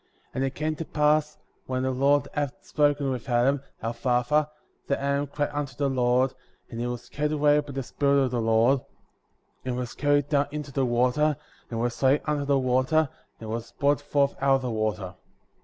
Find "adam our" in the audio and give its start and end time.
3.29-3.93